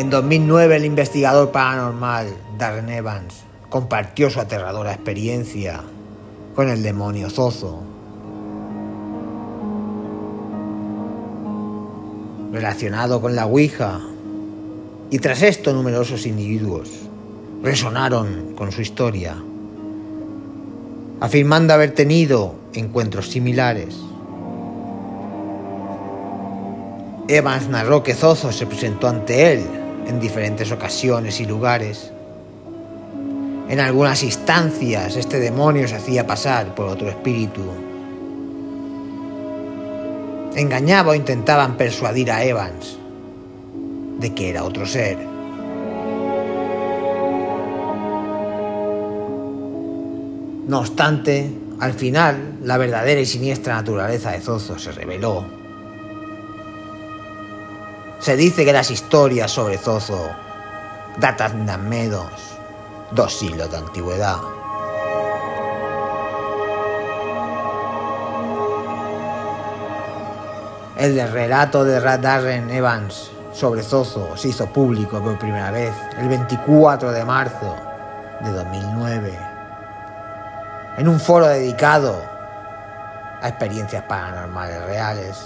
[0.00, 3.34] En 2009 el investigador paranormal Darren Evans
[3.68, 5.82] compartió su aterradora experiencia
[6.54, 7.82] con el demonio Zozo.
[12.50, 14.00] Relacionado con la Ouija.
[15.10, 16.88] Y tras esto numerosos individuos
[17.62, 19.36] resonaron con su historia,
[21.20, 23.98] afirmando haber tenido encuentros similares.
[27.28, 32.10] Evans narró que Zozo se presentó ante él en diferentes ocasiones y lugares.
[33.68, 37.62] En algunas instancias este demonio se hacía pasar por otro espíritu.
[40.56, 42.98] Engañaba o intentaban persuadir a Evans
[44.18, 45.16] de que era otro ser.
[50.66, 55.59] No obstante, al final, la verdadera y siniestra naturaleza de Zozo se reveló.
[58.20, 60.30] Se dice que las historias sobre Zozo
[61.16, 62.30] datan de menos
[63.12, 64.36] dos siglos de antigüedad.
[70.98, 77.12] El relato de Darren Evans sobre Zozo se hizo público por primera vez el 24
[77.12, 77.74] de marzo
[78.40, 79.38] de 2009
[80.98, 82.22] en un foro dedicado
[83.40, 85.38] a experiencias paranormales reales.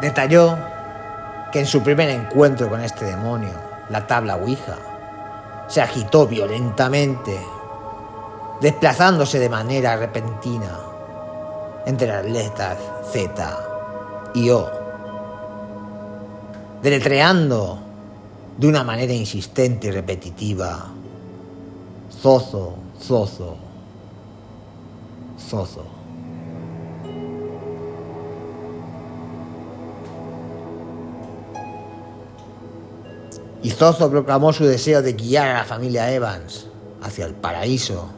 [0.00, 0.56] Detalló
[1.50, 3.54] que en su primer encuentro con este demonio,
[3.88, 4.76] la tabla Ouija,
[5.68, 7.38] se agitó violentamente,
[8.60, 10.78] desplazándose de manera repentina
[11.86, 12.76] entre las letras
[13.10, 13.58] Z
[14.34, 14.70] y O,
[16.82, 17.78] deletreando
[18.58, 20.86] de una manera insistente y repetitiva,
[22.20, 23.56] Zozo, Zozo,
[25.38, 25.95] Zozo.
[33.66, 36.68] Y Zozo proclamó su deseo de guiar a la familia Evans
[37.02, 38.08] hacia el paraíso.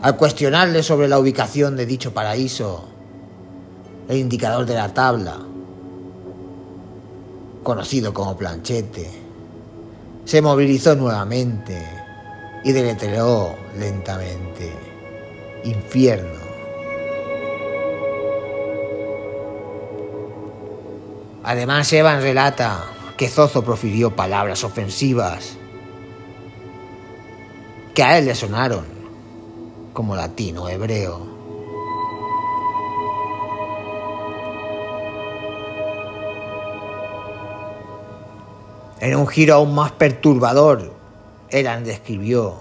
[0.00, 2.84] Al cuestionarle sobre la ubicación de dicho paraíso,
[4.08, 5.38] el indicador de la tabla,
[7.64, 9.10] conocido como planchete,
[10.24, 11.84] se movilizó nuevamente
[12.62, 14.72] y deletreó lentamente
[15.64, 16.45] infierno.
[21.46, 22.86] Además, Evans relata
[23.16, 25.56] que Zozo profirió palabras ofensivas
[27.94, 28.84] que a él le sonaron
[29.92, 31.24] como latino hebreo.
[38.98, 40.92] En un giro aún más perturbador,
[41.48, 42.56] Eran describió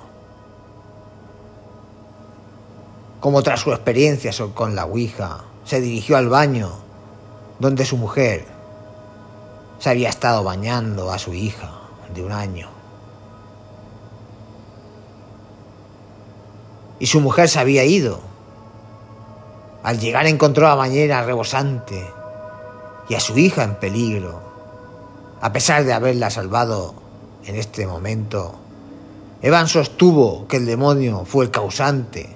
[3.19, 6.69] como tras su experiencia con la Ouija, se dirigió al baño
[7.57, 8.54] donde su mujer
[9.85, 11.69] se había estado bañando a su hija
[12.11, 12.67] de un año.
[16.97, 18.19] Y su mujer se había ido.
[19.83, 22.03] Al llegar encontró a la bañera rebosante
[23.09, 24.41] y a su hija en peligro.
[25.39, 26.95] A pesar de haberla salvado
[27.45, 28.55] en este momento,
[29.43, 32.35] Evan sostuvo que el demonio fue el causante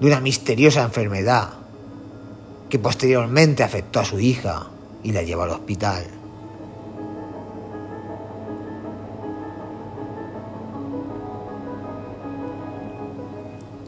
[0.00, 1.50] de una misteriosa enfermedad
[2.70, 4.68] que posteriormente afectó a su hija
[5.02, 6.17] y la llevó al hospital.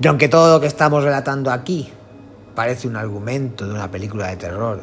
[0.02, 1.90] Y aunque todo lo que estamos relatando aquí
[2.54, 4.80] parece un argumento de una película de terror,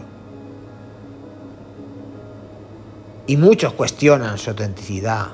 [3.25, 5.28] y muchos cuestionan su autenticidad,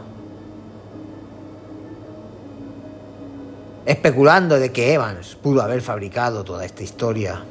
[3.85, 7.43] especulando de que Evans pudo haber fabricado toda esta historia.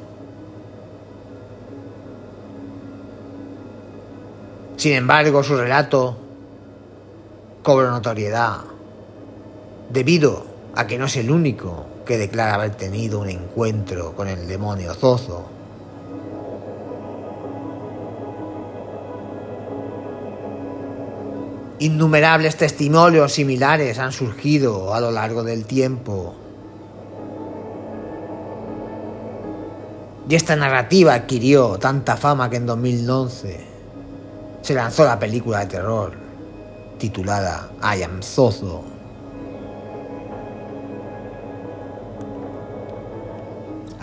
[4.75, 6.17] Sin embargo, su relato
[7.61, 8.57] cobra notoriedad
[9.89, 10.45] debido
[10.75, 14.93] a que no es el único que declara haber tenido un encuentro con el demonio
[14.93, 15.45] Zozo.
[21.79, 26.33] Innumerables testimonios similares han surgido a lo largo del tiempo.
[30.29, 33.59] Y esta narrativa adquirió tanta fama que en 2011
[34.61, 36.13] se lanzó la película de terror
[36.97, 38.92] titulada I Am Zozo.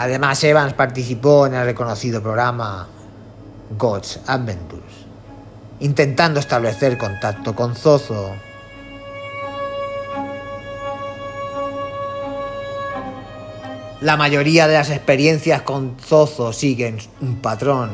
[0.00, 2.88] Además, Evans participó en el reconocido programa
[3.76, 5.04] God's Adventures,
[5.80, 8.34] intentando establecer contacto con Zozo.
[14.00, 17.90] La mayoría de las experiencias con Zozo siguen un patrón.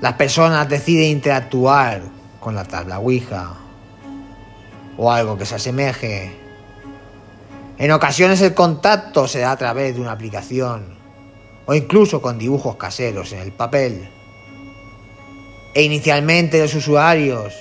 [0.00, 2.02] Las personas deciden interactuar
[2.38, 3.54] con la tabla Ouija
[4.96, 6.41] o algo que se asemeje.
[7.78, 10.96] En ocasiones el contacto se da a través de una aplicación
[11.66, 14.08] o incluso con dibujos caseros en el papel.
[15.74, 17.54] E inicialmente los usuarios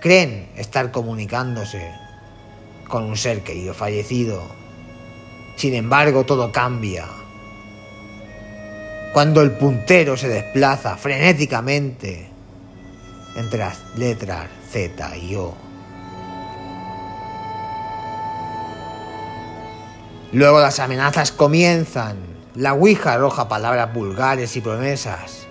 [0.00, 1.90] creen estar comunicándose
[2.88, 4.64] con un ser querido fallecido
[5.56, 7.06] sin embargo, todo cambia.
[9.12, 12.28] Cuando el puntero se desplaza frenéticamente
[13.36, 15.63] entre las letras Z y O.
[20.34, 22.16] Luego las amenazas comienzan.
[22.56, 25.46] La Ouija arroja palabras vulgares y promesas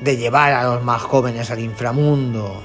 [0.00, 2.60] de llevar a los más jóvenes al inframundo.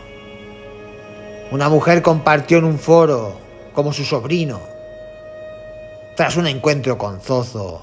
[1.52, 3.38] Una mujer compartió en un foro
[3.74, 4.60] como su sobrino
[6.16, 7.80] tras un encuentro con Zozo,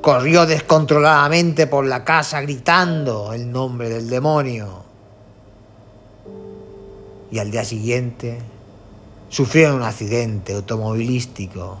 [0.00, 4.82] corrió descontroladamente por la casa gritando el nombre del demonio.
[7.30, 8.55] Y al día siguiente
[9.28, 11.78] sufrió un accidente automovilístico.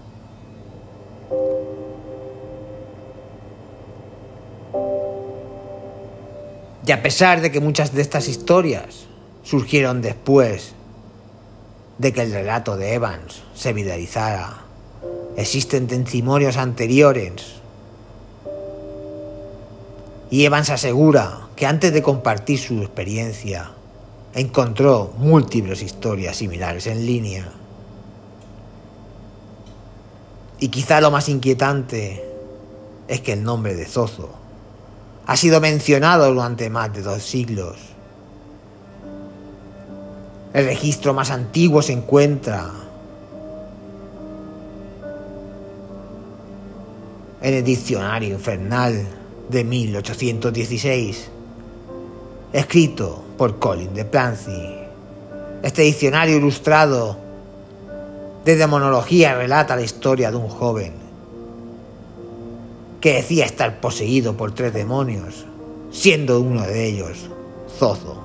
[6.86, 9.06] Y a pesar de que muchas de estas historias
[9.42, 10.72] surgieron después
[11.98, 14.66] de que el relato de Evans se viralizara,
[15.36, 17.60] Existen testimonios anteriores.
[20.30, 23.72] Y Evans asegura que antes de compartir su experiencia,
[24.36, 27.48] encontró múltiples historias similares en línea.
[30.60, 32.22] Y quizá lo más inquietante
[33.08, 34.28] es que el nombre de Zozo
[35.26, 37.76] ha sido mencionado durante más de dos siglos.
[40.52, 42.70] El registro más antiguo se encuentra
[47.40, 49.06] en el Diccionario Infernal
[49.48, 51.30] de 1816,
[52.56, 54.78] escrito por Colin de Plancy.
[55.62, 57.18] Este diccionario ilustrado
[58.46, 60.94] de demonología relata la historia de un joven
[62.98, 65.44] que decía estar poseído por tres demonios,
[65.90, 67.28] siendo uno de ellos
[67.78, 68.22] Zozo.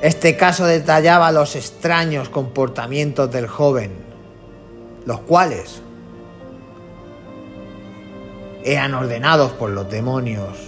[0.00, 3.90] Este caso detallaba los extraños comportamientos del joven,
[5.04, 5.82] los cuales
[8.64, 10.58] eran ordenados por los demonios.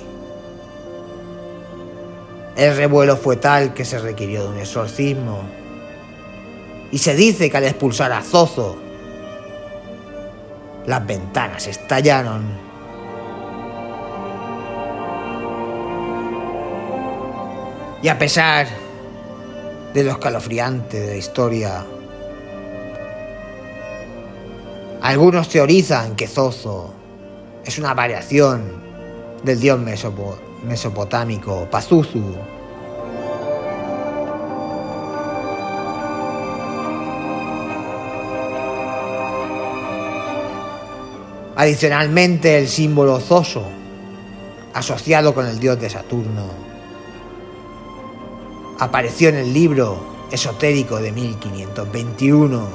[2.56, 5.42] El revuelo fue tal que se requirió de un exorcismo.
[6.92, 8.76] Y se dice que al expulsar a Zozo,
[10.86, 12.44] las ventanas estallaron.
[18.02, 18.66] Y a pesar
[19.94, 21.86] de lo escalofriante de la historia.
[25.00, 27.03] Algunos teorizan que Zozo
[27.64, 28.62] es una variación
[29.42, 29.80] del dios
[30.64, 32.34] mesopotámico Pazuzu.
[41.56, 43.64] Adicionalmente, el símbolo Zoso,
[44.74, 46.48] asociado con el dios de Saturno,
[48.80, 52.68] apareció en el libro esotérico de 1521,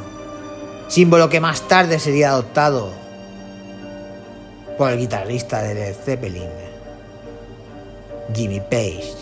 [0.87, 3.08] símbolo que más tarde sería adoptado
[4.79, 6.47] por el guitarrista de Led Zeppelin,
[8.33, 9.13] Jimmy Page.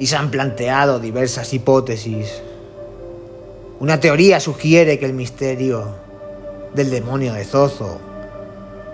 [0.00, 2.42] Y se han planteado diversas hipótesis.
[3.78, 5.86] Una teoría sugiere que el misterio
[6.74, 8.00] del demonio de Zozo.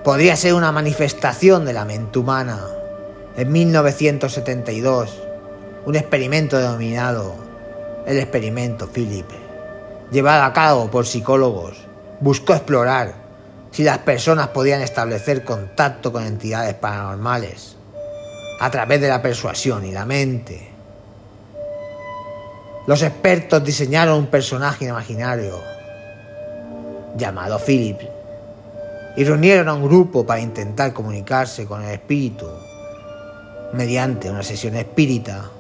[0.04, 2.61] Podría ser una manifestación de la mente humana.
[3.38, 5.11] En 1972,
[5.87, 7.48] un experimento denominado
[8.09, 9.29] el experimento Philip,
[10.11, 11.77] llevado a cabo por psicólogos,
[12.21, 13.15] buscó explorar
[13.71, 17.77] si las personas podían establecer contacto con entidades paranormales
[18.61, 20.71] a través de la persuasión y la mente.
[22.87, 25.61] Los expertos diseñaron un personaje imaginario
[27.15, 28.00] llamado Philip
[29.19, 32.47] y reunieron a un grupo para intentar comunicarse con el espíritu
[33.75, 35.50] mediante una sesión espírita.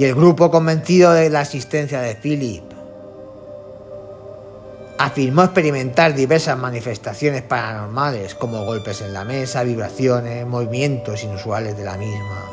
[0.00, 2.64] Y el grupo, convencido de la existencia de Philip,
[4.96, 11.98] afirmó experimentar diversas manifestaciones paranormales como golpes en la mesa, vibraciones, movimientos inusuales de la
[11.98, 12.50] misma.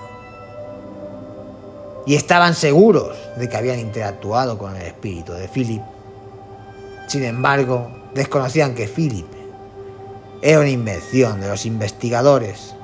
[2.06, 5.84] Y estaban seguros de que habían interactuado con el espíritu de Philip.
[7.08, 9.28] Sin embargo, desconocían que Philip
[10.42, 12.76] era una invención de los investigadores.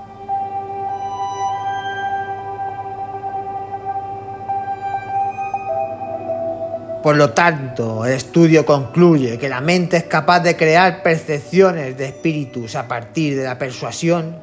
[7.03, 12.05] Por lo tanto, el estudio concluye que la mente es capaz de crear percepciones de
[12.05, 14.37] espíritus a partir de la persuasión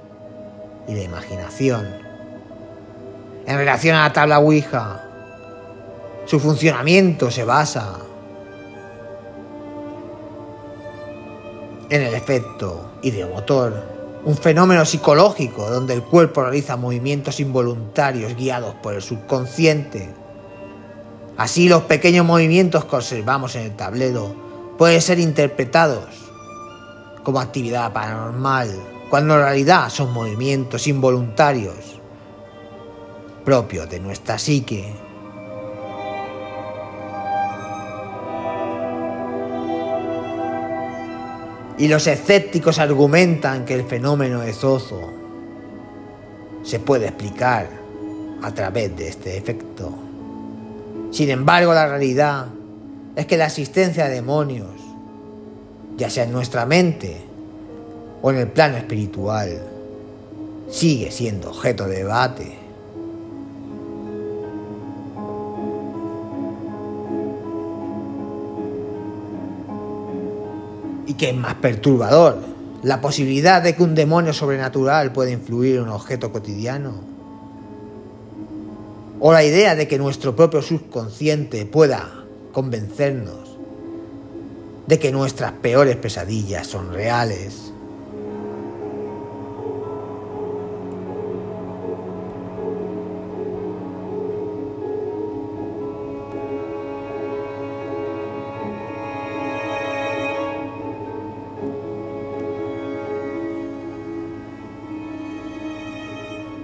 [0.87, 1.89] y la imaginación.
[3.47, 5.05] En relación a la tabla Ouija,
[6.27, 7.97] su funcionamiento se basa
[11.89, 13.73] en el efecto ideomotor,
[14.25, 20.11] un fenómeno psicológico donde el cuerpo realiza movimientos involuntarios guiados por el subconsciente.
[21.41, 26.05] Así los pequeños movimientos que observamos en el tablero pueden ser interpretados
[27.23, 28.69] como actividad paranormal,
[29.09, 31.99] cuando en realidad son movimientos involuntarios
[33.43, 34.93] propios de nuestra psique.
[41.79, 45.11] Y los escépticos argumentan que el fenómeno de Zozo
[46.65, 47.67] se puede explicar
[48.43, 50.10] a través de este efecto.
[51.11, 52.47] Sin embargo, la realidad
[53.17, 54.71] es que la existencia de demonios,
[55.97, 57.21] ya sea en nuestra mente
[58.23, 59.61] o en el plano espiritual,
[60.71, 62.61] sigue siendo objeto de debate.
[71.11, 72.39] y que es más perturbador,
[72.85, 77.10] la posibilidad de que un demonio sobrenatural pueda influir en un objeto cotidiano.
[79.23, 83.59] O la idea de que nuestro propio subconsciente pueda convencernos
[84.87, 87.73] de que nuestras peores pesadillas son reales.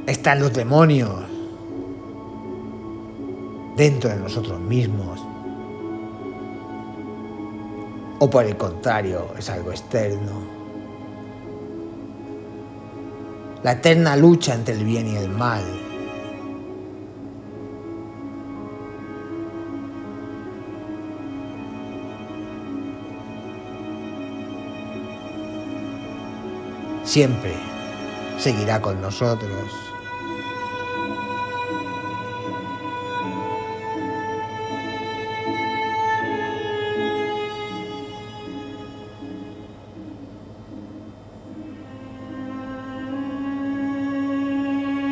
[0.06, 1.25] están los demonios
[3.76, 5.21] dentro de nosotros mismos.
[8.18, 10.56] O por el contrario, es algo externo.
[13.62, 15.62] La eterna lucha entre el bien y el mal.
[27.04, 27.54] Siempre
[28.38, 29.95] seguirá con nosotros.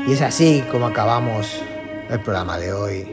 [0.06, 1.62] Y es así como acabamos
[2.10, 3.06] el programa de hoy.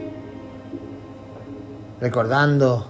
[2.00, 2.86] Recordando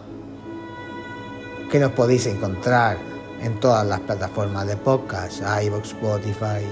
[1.71, 2.97] que nos podéis encontrar
[3.40, 6.66] en todas las plataformas de podcast, iVoox, Spotify,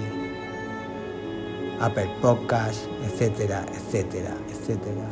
[1.81, 5.09] Apple Podcast, etcétera, etcétera, etcétera.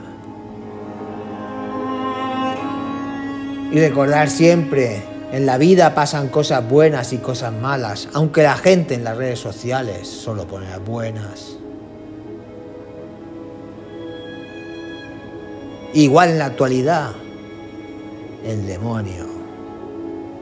[3.70, 8.94] Y recordar siempre, en la vida pasan cosas buenas y cosas malas, aunque la gente
[8.94, 11.58] en las redes sociales solo pone buenas.
[15.98, 17.10] Igual en la actualidad,
[18.44, 19.26] el demonio,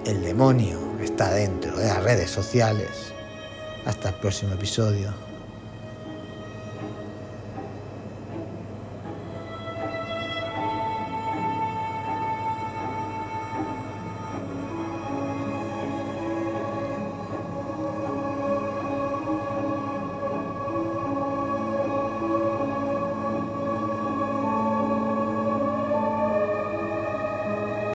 [0.05, 3.15] el demonio está dentro de las redes sociales.
[3.87, 5.15] Hasta el próximo episodio.